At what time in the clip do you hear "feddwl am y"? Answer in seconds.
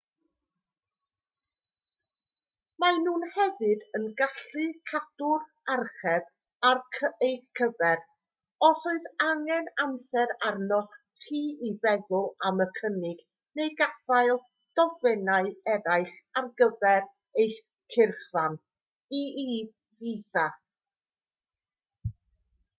11.85-12.69